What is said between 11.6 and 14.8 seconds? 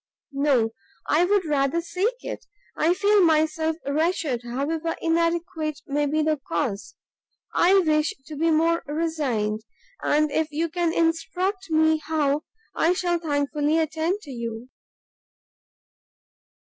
me how, I shall thankfully attend to you."